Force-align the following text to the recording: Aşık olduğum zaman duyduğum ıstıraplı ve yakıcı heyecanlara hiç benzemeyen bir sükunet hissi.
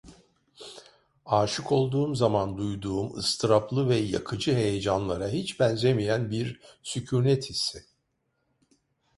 Aşık 1.25 1.71
olduğum 1.71 2.15
zaman 2.15 2.57
duyduğum 2.57 3.17
ıstıraplı 3.17 3.89
ve 3.89 3.95
yakıcı 3.97 4.53
heyecanlara 4.55 5.27
hiç 5.27 5.59
benzemeyen 5.59 6.31
bir 6.31 6.59
sükunet 6.83 7.49
hissi. 7.49 7.85